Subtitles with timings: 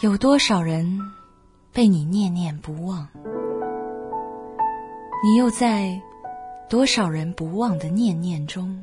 [0.00, 0.96] 有多少人
[1.72, 3.04] 被你念念不忘？
[5.24, 6.00] 你又在
[6.68, 8.80] 多少人不忘的念念中，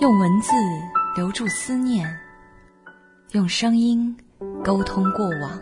[0.00, 0.50] 用文字
[1.16, 2.12] 留住思念，
[3.30, 4.16] 用声音
[4.64, 5.56] 沟通过往。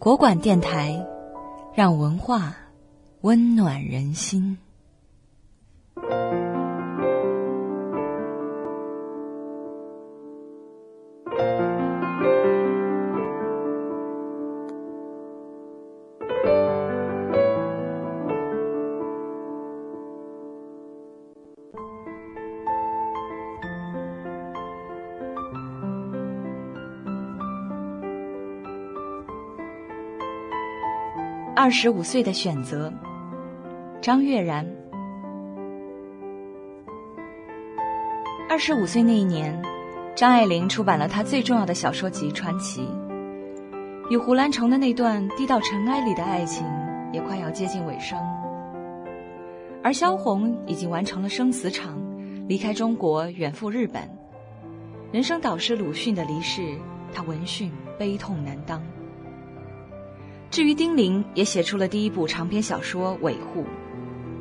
[0.00, 1.00] 国馆电台，
[1.72, 2.52] 让文化
[3.20, 4.58] 温暖人心。
[31.58, 32.92] 二十五岁的选择，
[34.02, 34.70] 张悦然。
[38.46, 39.62] 二十五岁那一年，
[40.14, 42.82] 张爱玲出版了她最重要的小说集《传奇》，
[44.10, 46.66] 与胡兰成的那段低到尘埃里的爱情
[47.10, 48.18] 也快要接近尾声。
[49.82, 51.98] 而萧红已经完成了生死场，
[52.46, 54.02] 离开中国远赴日本。
[55.10, 56.76] 人生导师鲁迅的离世，
[57.14, 58.82] 她闻讯悲痛难当。
[60.50, 63.62] 至于丁玲，也写出了第一部长篇小说《维护》，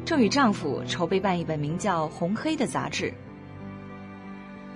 [0.06, 3.14] 正与丈夫筹备办一本名叫《红黑》的杂志。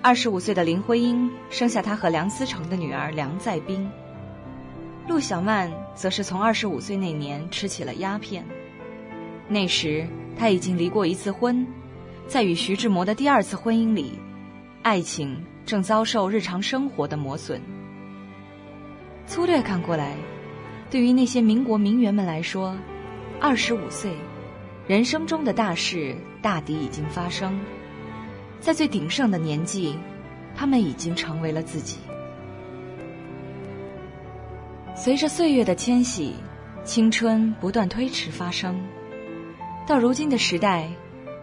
[0.02, 3.90] 二十五岁的林徽因生下她和梁思成的女儿梁再冰。
[5.08, 8.44] 陆小曼则是从二十五岁那年吃起了鸦片，
[9.48, 11.66] 那时她已经离过一次婚，
[12.28, 14.20] 在与徐志摩的第二次婚姻里，
[14.82, 17.62] 爱情正遭受日常生活的磨损。
[19.26, 20.16] 粗略看过来。
[20.90, 22.76] 对于那些民国名媛们来说，
[23.40, 24.12] 二十五岁，
[24.88, 27.60] 人生中的大事大抵已经发生，
[28.60, 29.96] 在最鼎盛的年纪，
[30.56, 31.98] 他们已经成为了自己。
[34.96, 36.34] 随着岁月的迁徙，
[36.84, 38.76] 青春不断推迟发生。
[39.86, 40.90] 到如今的时代，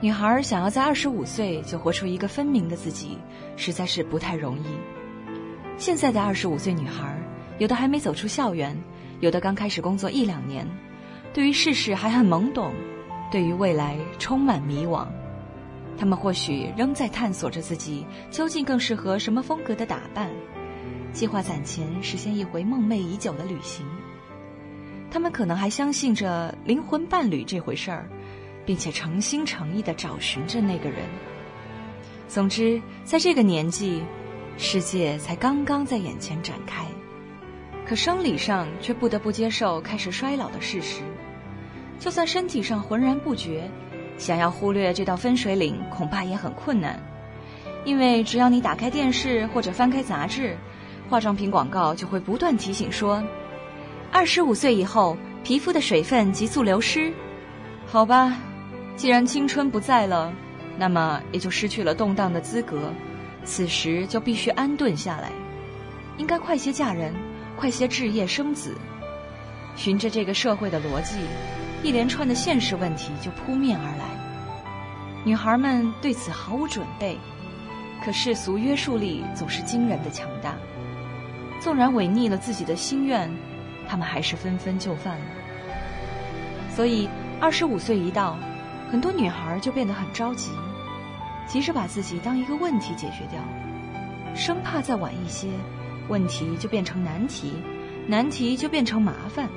[0.00, 3.16] 女孩想要在二十五岁就活出一个分明的自己，
[3.56, 4.64] 实在是不太容易。
[5.78, 7.16] 现在的二十五岁女孩，
[7.58, 8.76] 有的还没走出校园。
[9.20, 10.66] 有的刚开始工作一两年，
[11.32, 12.72] 对于世事还很懵懂，
[13.30, 15.06] 对于未来充满迷惘。
[15.98, 20.30] 他们或许仍在探索着自己究竟更适合什么风格的打扮，
[21.12, 23.86] 计划攒钱实现一回梦寐已久的旅行。
[25.10, 28.06] 他们可能还相信着灵魂伴侣这回事儿，
[28.66, 30.98] 并且诚心诚意的找寻着那个人。
[32.28, 34.02] 总之，在这个年纪，
[34.58, 36.84] 世界才刚刚在眼前展开。
[37.88, 41.02] 可生理上却不得不接受开始衰老的事实，
[42.00, 43.70] 就算身体上浑然不觉，
[44.18, 47.00] 想要忽略这道分水岭恐怕也很困难，
[47.84, 50.56] 因为只要你打开电视或者翻开杂志，
[51.08, 53.22] 化妆品广告就会不断提醒说，
[54.10, 57.12] 二十五岁以后皮肤的水分急速流失。
[57.86, 58.36] 好吧，
[58.96, 60.32] 既然青春不在了，
[60.76, 62.92] 那么也就失去了动荡的资格，
[63.44, 65.30] 此时就必须安顿下来，
[66.16, 67.14] 应该快些嫁人。
[67.56, 68.76] 快些置业生子，
[69.74, 71.18] 循着这个社会的逻辑，
[71.82, 74.04] 一连串的现实问题就扑面而来。
[75.24, 77.18] 女孩们对此毫无准备，
[78.04, 80.54] 可世俗约束力总是惊人的强大。
[81.58, 83.28] 纵然违逆了自己的心愿，
[83.88, 85.24] 她们还是纷纷就范了。
[86.70, 87.08] 所以，
[87.40, 88.36] 二十五岁一到，
[88.92, 90.50] 很多女孩就变得很着急，
[91.46, 93.40] 急着把自己当一个问题解决掉，
[94.34, 95.48] 生怕再晚一些。
[96.08, 97.52] 问题就变成难题，
[98.06, 99.48] 难题就变成麻烦，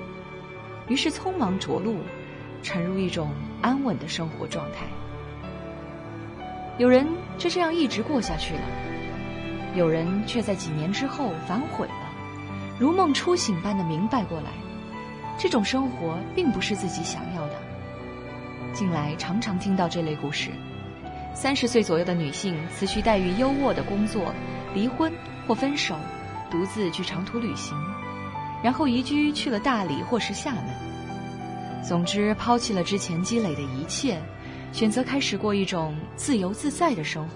[0.87, 1.97] 于是匆忙着陆，
[2.63, 3.29] 沉入一种
[3.61, 4.87] 安稳的生活状态。
[6.77, 7.05] 有人
[7.37, 8.61] 就这样一直过下去了，
[9.75, 11.93] 有人却在几年之后反悔了，
[12.79, 14.49] 如梦初醒般的明白过来，
[15.37, 17.55] 这种生活并不是自己想要的。
[18.73, 20.51] 近来常常听到这类故事：
[21.33, 24.33] 三十岁左右的女性辞去待遇优渥的工作，
[24.73, 25.11] 离婚
[25.47, 25.95] 或分手。
[26.49, 27.77] 独自去长途旅行，
[28.63, 30.63] 然后移居去了大理或是厦门。
[31.81, 34.21] 总之，抛弃了之前积累的一切，
[34.71, 37.35] 选择开始过一种自由自在的生活。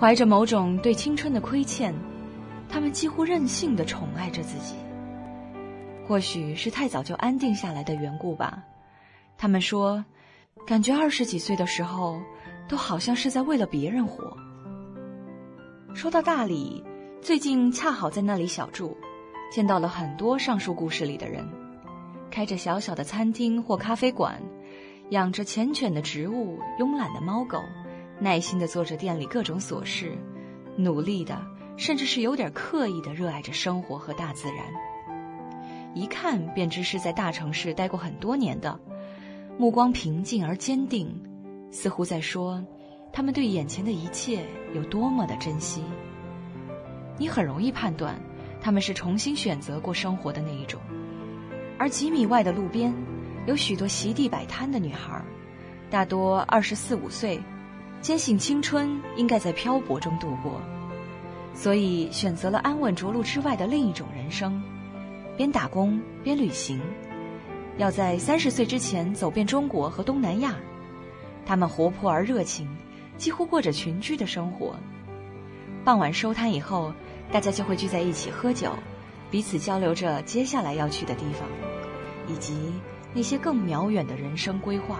[0.00, 1.94] 怀着某种对青春的亏欠，
[2.68, 4.74] 他们几乎任性的宠爱着自己。
[6.06, 8.62] 或许是太早就安定下来的缘故吧。
[9.36, 10.04] 他们说，
[10.66, 12.20] 感觉二十几岁的时候，
[12.68, 14.36] 都好像是在为了别人活。
[15.94, 16.82] 说到大理。
[17.22, 18.96] 最近恰好在那里小住，
[19.48, 21.48] 见到了很多上述故事里的人，
[22.32, 24.42] 开着小小的餐厅或咖啡馆，
[25.10, 27.60] 养着缱绻的植物、慵懒的猫狗，
[28.18, 30.18] 耐心地做着店里各种琐事，
[30.76, 31.40] 努力的
[31.76, 34.56] 甚至是有点刻意的热爱着生活和大自然。
[35.94, 38.80] 一看便知是在大城市待过很多年的，
[39.56, 41.22] 目光平静而坚定，
[41.70, 42.64] 似乎在说，
[43.12, 45.84] 他们对眼前的一切有多么的珍惜。
[47.22, 48.18] 你很容易判断，
[48.60, 50.80] 他们是重新选择过生活的那一种。
[51.78, 52.92] 而几米外的路边，
[53.46, 55.22] 有许多席地摆摊的女孩，
[55.88, 57.40] 大多二十四五岁，
[58.00, 60.60] 坚信青春应该在漂泊中度过，
[61.54, 64.60] 所以选择了安稳着陆之外的另一种人生。
[65.36, 66.80] 边打工边旅行，
[67.78, 70.56] 要在三十岁之前走遍中国和东南亚。
[71.46, 72.68] 他们活泼而热情，
[73.16, 74.74] 几乎过着群居的生活。
[75.84, 76.92] 傍晚收摊以后，
[77.30, 78.72] 大家就会聚在一起喝酒，
[79.30, 81.48] 彼此交流着接下来要去的地方，
[82.26, 82.72] 以及
[83.14, 84.98] 那些更渺远的人生规划。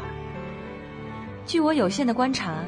[1.44, 2.64] 据我有限的观察，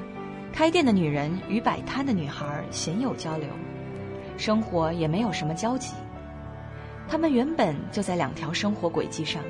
[0.52, 3.48] 开店的女人与摆摊的女孩鲜有交流，
[4.36, 5.94] 生活也没有什么交集。
[7.08, 9.42] 他们原本就在两条生活轨迹上，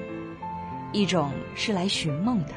[0.92, 2.52] 一种是来寻梦的，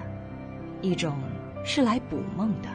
[0.81, 1.15] 一种
[1.63, 2.69] 是来捕梦的。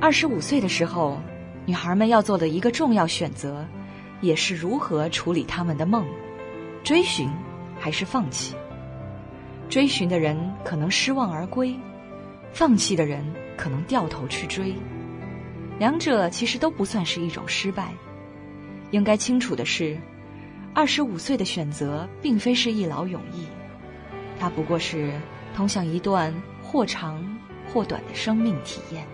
[0.00, 1.18] 二十五岁的时候，
[1.66, 3.66] 女孩们要做的一个重要选择，
[4.20, 6.06] 也是如何处理他们的梦：
[6.84, 7.28] 追寻
[7.78, 8.54] 还是放弃？
[9.68, 11.74] 追寻的人可能失望而归，
[12.52, 13.24] 放弃的人
[13.56, 14.72] 可能掉头去追。
[15.80, 17.92] 两者其实都不算是一种失败。
[18.92, 19.98] 应该清楚的是，
[20.72, 23.44] 二十五岁的选择并非是一劳永逸，
[24.38, 25.20] 它不过是
[25.56, 26.32] 通向一段
[26.62, 27.36] 或长
[27.74, 29.04] 或短的生命体验。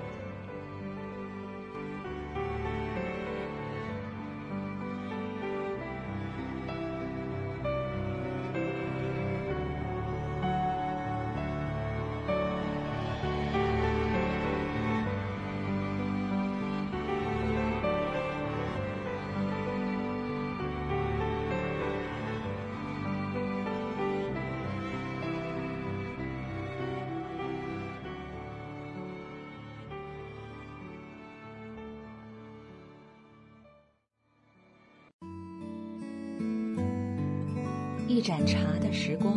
[38.22, 39.36] 盏茶的时光，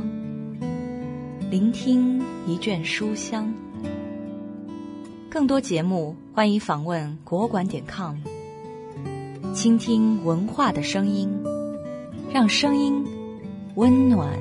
[1.50, 3.52] 聆听一卷书香。
[5.28, 8.16] 更多节目，欢迎访问国馆点 com，
[9.56, 11.28] 倾听文化的声音，
[12.32, 13.04] 让声音
[13.74, 14.38] 温暖。